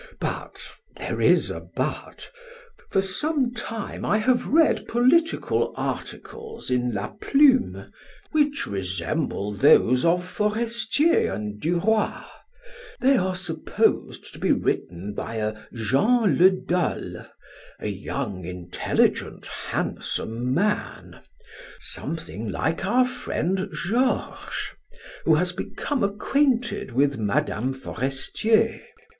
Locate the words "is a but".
1.21-2.31